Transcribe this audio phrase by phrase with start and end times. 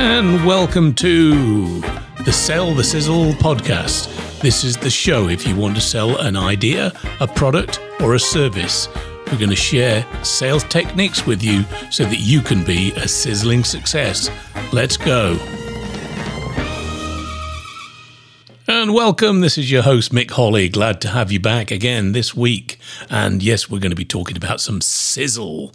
[0.00, 1.80] and welcome to
[2.24, 4.40] the Sell the Sizzle podcast.
[4.40, 8.18] This is the show if you want to sell an idea, a product, or a
[8.18, 8.88] service.
[9.26, 13.62] We're going to share sales techniques with you so that you can be a sizzling
[13.62, 14.30] success.
[14.72, 15.38] Let's go.
[18.66, 19.42] And welcome.
[19.42, 20.70] This is your host, Mick Holly.
[20.70, 22.78] Glad to have you back again this week.
[23.10, 25.74] And yes, we're going to be talking about some sizzle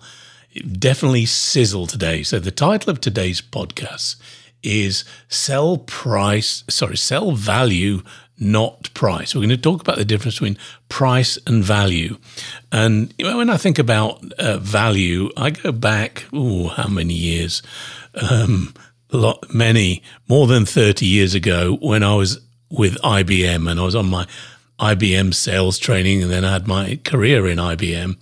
[0.55, 2.23] definitely sizzle today.
[2.23, 4.15] So the title of today's podcast
[4.63, 8.01] is Sell Price, sorry, Sell Value,
[8.37, 9.33] not Price.
[9.33, 10.57] We're going to talk about the difference between
[10.89, 12.17] price and value.
[12.71, 17.13] And you know, when I think about uh, value, I go back, oh, how many
[17.13, 17.61] years?
[18.15, 18.73] Um,
[19.11, 23.83] a lot, many, more than 30 years ago when I was with IBM and I
[23.83, 24.27] was on my
[24.79, 28.17] IBM sales training and then I had my career in IBM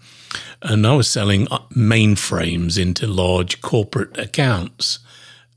[0.62, 5.00] and I was selling uh, mainframes into large corporate accounts.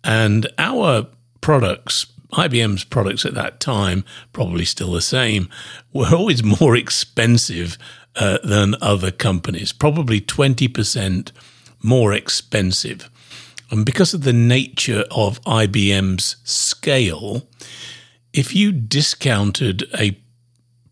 [0.04, 1.06] And our
[1.40, 5.48] products, IBM's products at that time, probably still the same,
[5.92, 7.78] were always more expensive
[8.16, 11.32] uh, than other companies, probably 20%
[11.82, 13.10] more expensive.
[13.70, 17.48] And because of the nature of IBM's scale,
[18.32, 20.18] if you discounted a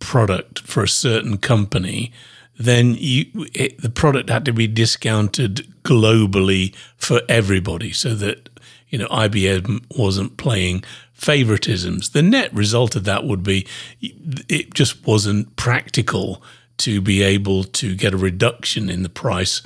[0.01, 2.13] product for a certain company,
[2.59, 8.49] then you it, the product had to be discounted globally for everybody, so that
[8.89, 10.85] you know IBM wasn't playing
[11.19, 12.13] favoritisms.
[12.13, 13.67] The net result of that would be
[14.01, 16.43] it just wasn't practical
[16.79, 19.63] to be able to get a reduction in the price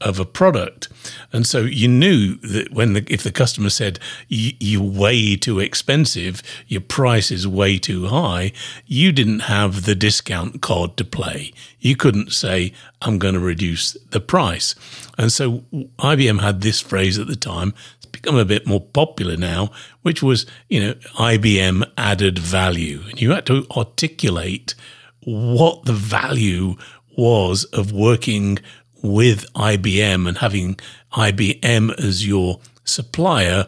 [0.00, 0.88] of a product.
[1.32, 3.98] And so you knew that when the, if the customer said
[4.28, 8.52] you're way too expensive, your price is way too high,
[8.86, 11.52] you didn't have the discount card to play.
[11.78, 14.74] You couldn't say I'm going to reduce the price.
[15.18, 15.64] And so
[15.98, 17.74] IBM had this phrase at the time.
[17.96, 19.70] It's become a bit more popular now,
[20.02, 24.74] which was you know IBM added value, and you had to articulate
[25.24, 26.76] what the value
[27.16, 28.58] was of working
[29.02, 30.78] with IBM and having
[31.12, 33.66] IBM as your supplier,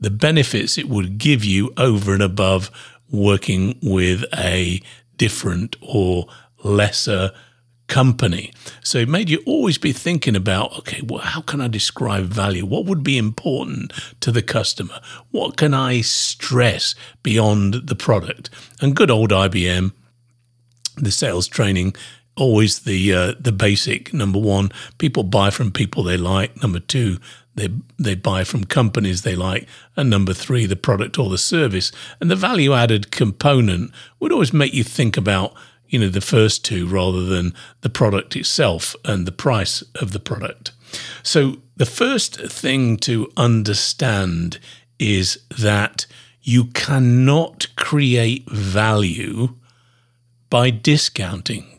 [0.00, 2.70] the benefits it would give you over and above
[3.10, 4.80] working with a
[5.16, 6.26] different or
[6.62, 7.32] lesser
[7.86, 8.52] company.
[8.82, 12.64] So it made you always be thinking about okay, well, how can I describe value?
[12.64, 15.00] What would be important to the customer?
[15.30, 18.50] What can I stress beyond the product?
[18.80, 19.92] And good old IBM,
[20.96, 21.94] the sales training
[22.36, 24.12] always the uh, the basic.
[24.12, 26.60] Number one people buy from people they like.
[26.62, 27.18] Number two
[27.54, 27.68] they
[27.98, 29.68] they buy from companies they like.
[29.96, 31.92] And number three the product or the service.
[32.20, 35.54] And the value added component would always make you think about
[35.88, 40.20] you know the first two rather than the product itself and the price of the
[40.20, 40.72] product.
[41.22, 44.58] So the first thing to understand
[44.98, 46.06] is that
[46.42, 49.54] you cannot create value
[50.50, 51.73] by discounting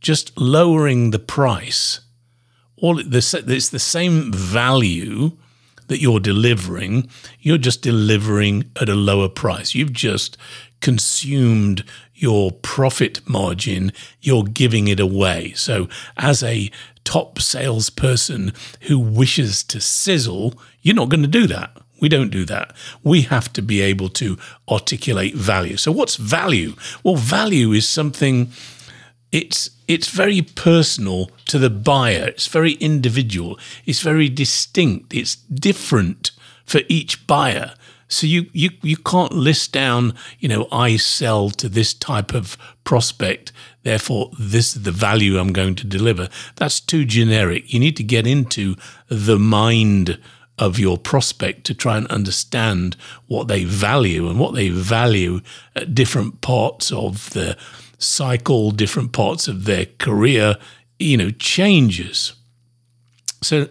[0.00, 2.00] just lowering the price,
[2.76, 5.32] all it's the same value
[5.88, 7.08] that you're delivering.
[7.40, 9.74] You're just delivering at a lower price.
[9.74, 10.36] You've just
[10.80, 13.92] consumed your profit margin.
[14.20, 15.52] You're giving it away.
[15.54, 16.70] So, as a
[17.04, 21.76] top salesperson who wishes to sizzle, you're not going to do that.
[22.00, 22.74] We don't do that.
[23.02, 24.38] We have to be able to
[24.68, 25.76] articulate value.
[25.76, 26.74] So, what's value?
[27.02, 28.50] Well, value is something
[29.32, 32.26] it's it's very personal to the buyer.
[32.28, 33.58] It's very individual.
[33.86, 35.14] It's very distinct.
[35.14, 36.30] It's different
[36.64, 37.74] for each buyer.
[38.08, 42.56] So you you you can't list down, you know, I sell to this type of
[42.84, 43.52] prospect,
[43.82, 46.30] therefore this is the value I'm going to deliver.
[46.56, 47.72] That's too generic.
[47.72, 48.76] You need to get into
[49.08, 50.18] the mind
[50.58, 52.96] of your prospect to try and understand
[53.26, 55.40] what they value and what they value
[55.76, 57.56] at different parts of the
[57.98, 60.56] cycle, different parts of their career,
[60.98, 62.32] you know, changes.
[63.42, 63.68] So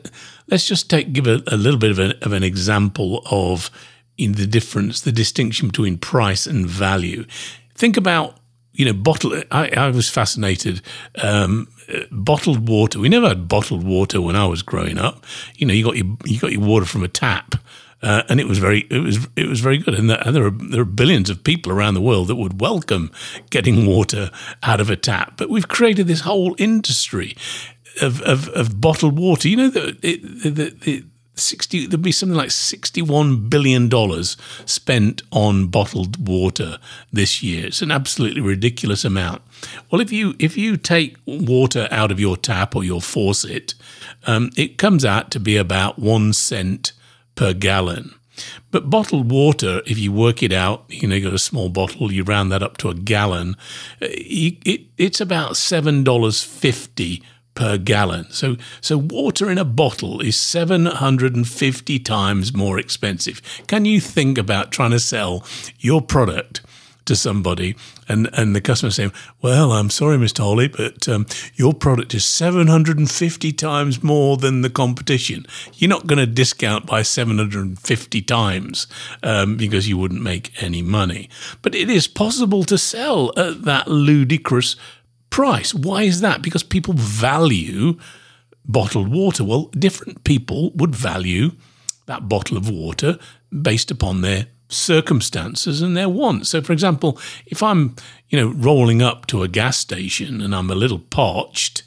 [0.47, 3.69] let's just take give a, a little bit of, a, of an example of
[4.17, 7.25] in the difference, the distinction between price and value.
[7.75, 8.39] Think about
[8.77, 9.41] you know, bottle.
[9.51, 10.81] I, I was fascinated.
[11.21, 11.67] Um,
[12.11, 12.99] bottled water.
[12.99, 15.25] We never had bottled water when I was growing up.
[15.55, 17.55] You know, you got your you got your water from a tap,
[18.01, 19.93] uh, and it was very it was it was very good.
[19.95, 23.11] And, and, there are there are billions of people around the world that would welcome
[23.49, 24.29] getting water
[24.63, 25.33] out of a tap.
[25.37, 27.35] But we've created this whole industry
[28.01, 29.47] of of, of bottled water.
[29.47, 31.03] You know the the, the, the
[31.39, 36.79] 60 there'd be something like 61 billion dollars spent on bottled water
[37.13, 39.41] this year it's an absolutely ridiculous amount
[39.91, 43.75] well if you if you take water out of your tap or your faucet
[44.25, 46.91] um, it comes out to be about one cent
[47.37, 48.13] per gallon.
[48.69, 52.11] But bottled water, if you work it out, you know, you got a small bottle,
[52.11, 53.55] you round that up to a gallon,
[54.01, 57.23] uh, it, it's about $7.50
[57.55, 58.29] per gallon.
[58.29, 63.41] So, so water in a bottle is 750 times more expensive.
[63.67, 65.43] Can you think about trying to sell
[65.79, 66.61] your product
[67.07, 67.75] to somebody
[68.07, 69.11] and, and the customer saying,
[69.41, 70.39] Well, I'm sorry, Mr.
[70.39, 71.25] Holly, but um,
[71.55, 75.45] your product is 750 times more than the competition.
[75.73, 78.87] You're not going to discount by 750 times
[79.23, 81.29] um, because you wouldn't make any money.
[81.61, 84.75] But it is possible to sell at that ludicrous
[85.29, 85.73] price.
[85.73, 86.41] Why is that?
[86.41, 87.97] Because people value
[88.65, 89.43] bottled water.
[89.43, 91.51] Well, different people would value
[92.05, 93.17] that bottle of water
[93.61, 96.49] based upon their circumstances and their wants.
[96.49, 97.95] So, for example, if I'm,
[98.29, 101.83] you know, rolling up to a gas station and I'm a little parched,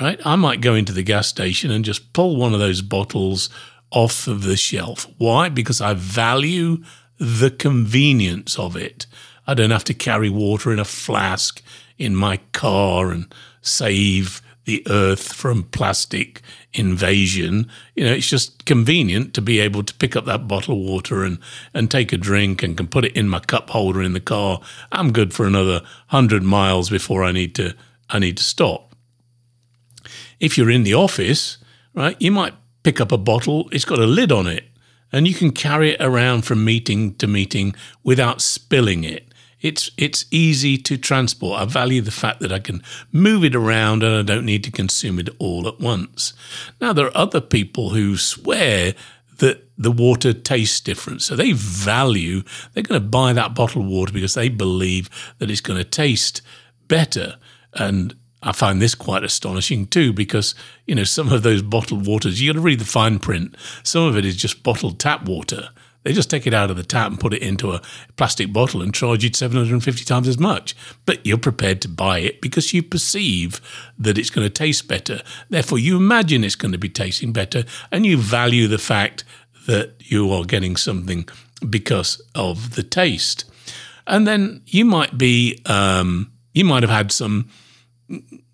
[0.00, 3.48] right, I might go into the gas station and just pull one of those bottles
[3.90, 5.06] off of the shelf.
[5.18, 5.48] Why?
[5.48, 6.82] Because I value
[7.18, 9.06] the convenience of it.
[9.46, 11.62] I don't have to carry water in a flask
[11.98, 13.32] in my car and
[13.62, 16.42] save the earth from plastic
[16.74, 17.70] invasion.
[17.94, 21.24] You know, it's just convenient to be able to pick up that bottle of water
[21.24, 21.38] and,
[21.72, 24.60] and take a drink and can put it in my cup holder in the car.
[24.92, 27.74] I'm good for another hundred miles before I need to
[28.10, 28.94] I need to stop.
[30.38, 31.58] If you're in the office,
[31.94, 34.64] right, you might pick up a bottle, it's got a lid on it,
[35.10, 37.74] and you can carry it around from meeting to meeting
[38.04, 39.26] without spilling it
[39.60, 41.60] it's it's easy to transport.
[41.60, 42.82] I value the fact that I can
[43.12, 46.34] move it around and I don't need to consume it all at once.
[46.80, 48.94] Now there are other people who swear
[49.38, 51.22] that the water tastes different.
[51.22, 52.42] So they value,
[52.72, 56.40] they're going to buy that bottled water because they believe that it's going to taste
[56.88, 57.36] better.
[57.74, 60.54] And I find this quite astonishing too, because
[60.86, 63.56] you know some of those bottled waters, you got to read the fine print.
[63.82, 65.70] Some of it is just bottled tap water,
[66.06, 67.82] they just take it out of the tap and put it into a
[68.16, 70.76] plastic bottle and charge you 750 times as much.
[71.04, 73.60] But you're prepared to buy it because you perceive
[73.98, 75.20] that it's going to taste better.
[75.50, 79.24] Therefore, you imagine it's going to be tasting better and you value the fact
[79.66, 81.28] that you are getting something
[81.68, 83.44] because of the taste.
[84.06, 87.50] And then you might be, um, you might have had some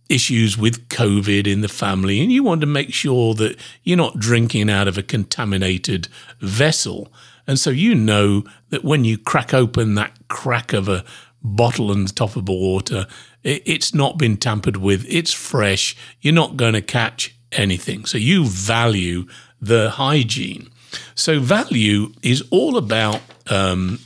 [0.09, 4.19] issues with COVID in the family, and you want to make sure that you're not
[4.19, 6.09] drinking out of a contaminated
[6.41, 7.13] vessel.
[7.47, 11.05] And so you know that when you crack open that crack of a
[11.43, 13.07] bottle and the top of a water,
[13.43, 18.05] it's not been tampered with, it's fresh, you're not going to catch anything.
[18.05, 19.27] So you value
[19.61, 20.69] the hygiene.
[21.15, 23.99] So value is all about, um,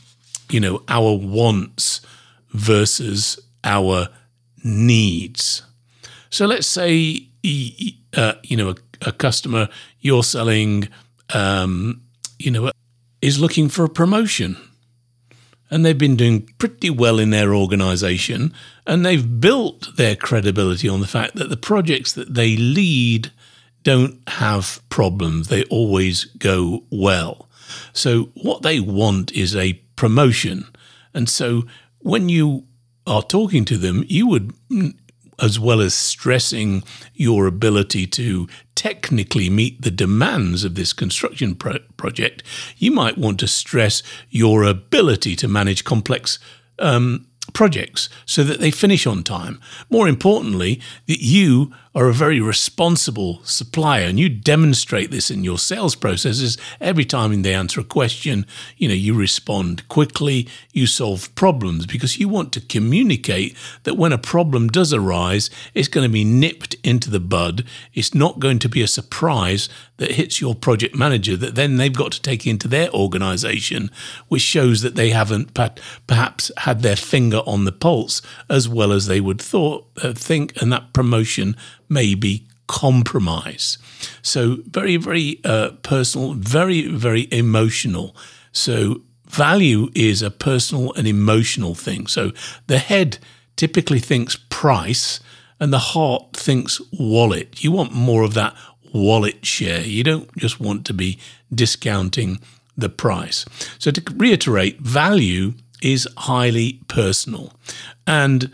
[0.50, 2.00] you know, our wants
[2.50, 4.08] versus our
[4.64, 5.62] needs.
[6.30, 7.28] So let's say,
[8.16, 9.68] uh, you know, a, a, customer
[10.00, 10.88] you're selling,
[11.34, 12.02] um,
[12.38, 12.70] you know,
[13.26, 14.56] is looking for a promotion.
[15.69, 18.55] And they've been doing pretty well in their organization,
[18.87, 23.32] and they've built their credibility on the fact that the projects that they lead
[23.82, 27.49] don't have problems, they always go well.
[27.93, 30.67] So, what they want is a promotion.
[31.12, 31.64] And so,
[31.99, 32.64] when you
[33.05, 34.94] are talking to them, you would mm,
[35.40, 36.82] as well as stressing
[37.14, 42.43] your ability to technically meet the demands of this construction pro- project,
[42.76, 46.38] you might want to stress your ability to manage complex
[46.78, 49.60] um, projects so that they finish on time.
[49.90, 54.05] More importantly, that you are a very responsible supplier.
[54.05, 56.58] And you demonstrate this in your sales processes.
[56.79, 62.19] Every time they answer a question you know you respond quickly you solve problems because
[62.19, 66.74] you want to communicate that when a problem does arise it's going to be nipped
[66.84, 67.65] into the bud.
[67.94, 71.93] It's not going to be a surprise that hits your project manager that then they've
[71.93, 73.91] got to take into their organization
[74.29, 75.55] which shows that they haven't
[76.06, 80.60] perhaps had their finger on the pulse as well as they would thought uh, think.
[80.60, 81.56] And that promotion
[81.88, 83.78] maybe compromise.
[84.22, 88.16] So, very, very uh, personal, very, very emotional.
[88.52, 92.06] So, value is a personal and emotional thing.
[92.06, 92.32] So,
[92.66, 93.19] the head
[93.56, 95.20] typically thinks price
[95.58, 97.62] and the heart thinks wallet.
[97.62, 98.55] You want more of that
[98.93, 99.81] wallet share.
[99.81, 101.19] You don't just want to be
[101.55, 102.40] discounting
[102.76, 103.44] the price.
[103.78, 107.52] So, to reiterate, value is highly personal.
[108.06, 108.50] And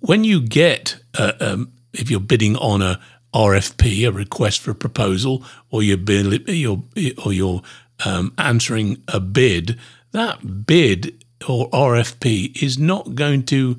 [0.00, 3.00] when you get uh, um, if you're bidding on a
[3.34, 6.82] RFP, a request for a proposal, or you're, bid, you're
[7.24, 7.62] or you're
[8.04, 9.78] um, answering a bid,
[10.12, 13.78] that bid or RFP is not going to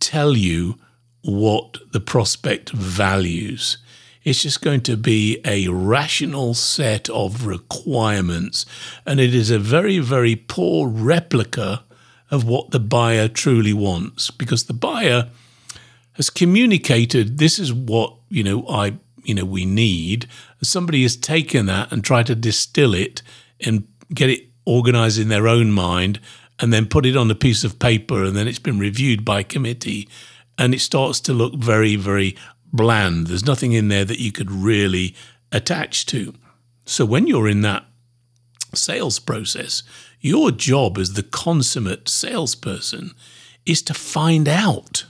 [0.00, 0.78] tell you
[1.22, 3.78] what the prospect values.
[4.24, 8.66] It's just going to be a rational set of requirements.
[9.06, 11.84] And it is a very, very poor replica
[12.30, 15.30] of what the buyer truly wants because the buyer
[16.18, 20.26] has communicated this is what, you know, I, you know, we need.
[20.62, 23.22] Somebody has taken that and tried to distill it
[23.60, 26.20] and get it organized in their own mind
[26.58, 29.44] and then put it on a piece of paper and then it's been reviewed by
[29.44, 30.08] committee
[30.58, 32.36] and it starts to look very, very
[32.72, 33.28] bland.
[33.28, 35.14] There's nothing in there that you could really
[35.52, 36.34] attach to.
[36.84, 37.84] So when you're in that
[38.74, 39.84] sales process,
[40.20, 43.12] your job as the consummate salesperson
[43.64, 45.04] is to find out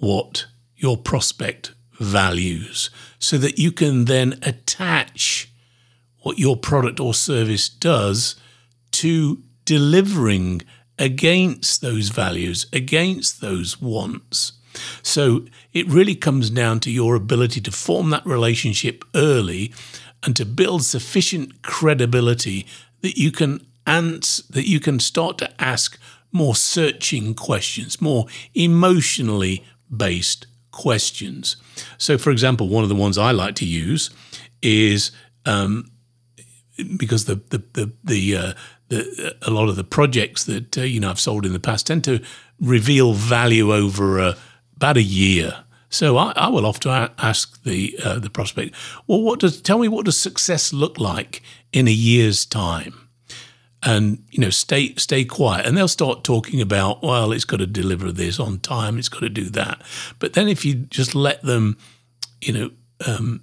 [0.00, 5.50] what your prospect values so that you can then attach
[6.22, 8.36] what your product or service does
[8.92, 10.62] to delivering
[10.98, 14.52] against those values, against those wants.
[15.02, 19.72] So it really comes down to your ability to form that relationship early
[20.22, 22.66] and to build sufficient credibility
[23.02, 25.98] that you can answer, that you can start to ask
[26.32, 29.64] more searching questions, more emotionally
[29.94, 31.56] based questions.
[31.96, 34.10] So, for example, one of the ones I like to use
[34.62, 35.10] is
[35.46, 35.90] um,
[36.96, 38.52] because the the the, the uh,
[38.88, 41.86] the, a lot of the projects that uh, you know I've sold in the past
[41.86, 42.22] tend to
[42.60, 44.34] reveal value over uh,
[44.76, 45.64] about a year.
[45.90, 48.74] So I, I will often ask the uh, the prospect,
[49.06, 51.42] well, what does tell me what does success look like
[51.72, 53.07] in a year's time?
[53.88, 57.66] And you know, stay stay quiet, and they'll start talking about, well, it's got to
[57.66, 59.80] deliver this on time, it's got to do that.
[60.18, 61.78] But then if you just let them,
[62.42, 62.70] you know,
[63.06, 63.42] um,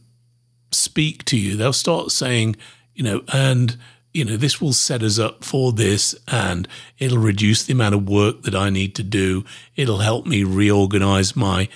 [0.71, 2.57] speak to you, they'll start saying,
[2.93, 3.75] you know, and
[4.13, 6.67] you know, this will set us up for this and
[6.99, 9.43] it'll reduce the amount of work that I need to do.
[9.75, 11.69] It'll help me reorganize my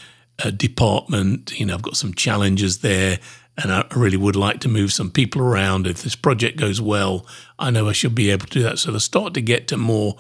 [0.46, 1.60] uh, department.
[1.60, 3.18] You know, I've got some challenges there
[3.62, 5.86] and I really would like to move some people around.
[5.86, 7.26] If this project goes well,
[7.58, 8.80] I know I should be able to do that.
[8.80, 10.16] So they start to get to more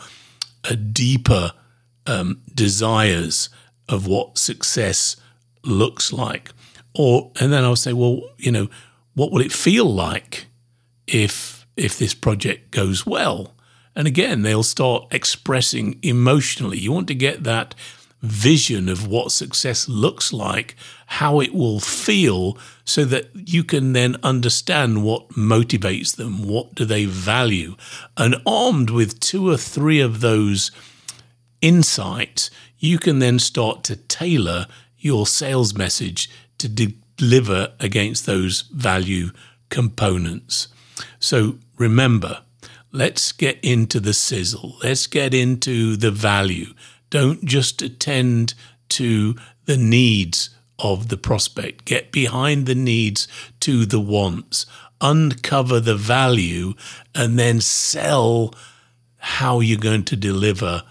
[0.69, 1.53] uh, deeper
[2.05, 3.50] um, desires
[3.88, 5.15] of what success
[5.63, 6.51] looks like.
[6.93, 8.69] Or, and then I'll say, well, you know,
[9.13, 10.48] what will it feel like
[11.08, 13.55] if if this project goes well.
[13.96, 16.77] And again, they'll start expressing emotionally.
[16.77, 17.74] You want to get that
[18.22, 20.76] vision of what success looks like,
[21.08, 26.86] how it will feel, so that you can then understand what motivates them, what do
[26.86, 27.76] they value.
[28.18, 30.72] And armed with two or three of those
[31.62, 36.68] insights, you can then start to tailor your sales message to
[37.18, 39.32] deliver against those value
[39.70, 40.68] components.
[41.20, 42.42] So remember,
[42.92, 44.78] let's get into the sizzle.
[44.84, 46.74] Let's get into the value.
[47.10, 48.54] Don't just attend
[48.89, 49.36] to
[49.66, 51.86] the needs of the prospect.
[51.86, 53.28] Get behind the needs
[53.62, 54.66] to the wants.
[55.01, 56.74] Uncover the value
[57.16, 58.54] and then sell
[59.18, 60.84] how you're going to deliver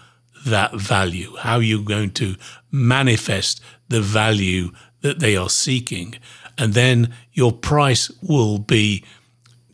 [0.45, 2.35] that value, how you're going to
[2.71, 4.71] manifest the value
[5.01, 6.15] that they are seeking.
[6.57, 9.03] And then your price will be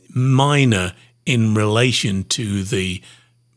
[0.10, 0.94] minor
[1.26, 3.02] in relation to the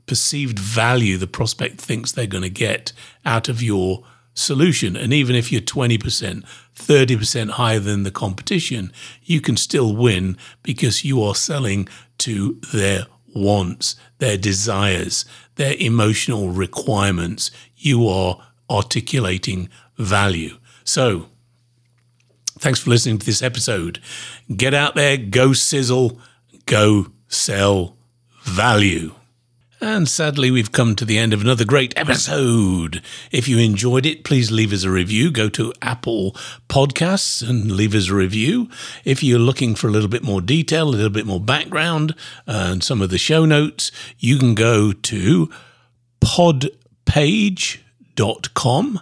[0.09, 2.93] perceived value the prospect thinks they're going to get
[3.25, 4.97] out of your solution.
[4.97, 11.05] And even if you're 20%, 30% higher than the competition, you can still win because
[11.05, 11.89] you are selling
[12.19, 15.25] to their wants, their desires,
[15.57, 17.51] their emotional requirements.
[17.77, 18.39] You are
[18.71, 20.59] articulating value.
[20.85, 21.29] So,
[22.59, 24.01] thanks for listening to this episode.
[24.55, 26.19] Get out there, go sizzle,
[26.67, 27.97] go sell
[28.43, 29.15] value.
[29.81, 33.01] And sadly, we've come to the end of another great episode.
[33.31, 35.31] If you enjoyed it, please leave us a review.
[35.31, 36.33] Go to Apple
[36.69, 38.69] Podcasts and leave us a review.
[39.05, 42.83] If you're looking for a little bit more detail, a little bit more background, and
[42.83, 45.49] some of the show notes, you can go to
[46.21, 49.01] podpage.com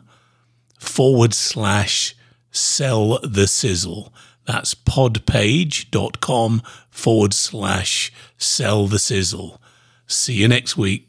[0.79, 2.15] forward slash
[2.51, 4.13] sell the sizzle.
[4.47, 9.59] That's podpage.com forward slash sell the sizzle.
[10.07, 11.06] See you next week.